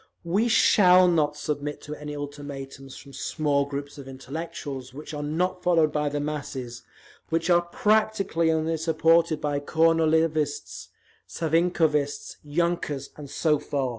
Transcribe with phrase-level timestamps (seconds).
[0.39, 5.61] We shall not submit to any ultimatums from small groups of intellectuals which are not
[5.61, 6.81] followed by the masses,
[7.29, 10.87] which are PRACTICALLY only supported by Kornilovists,
[11.29, 13.89] Savinkovists, yunkers, and so forth….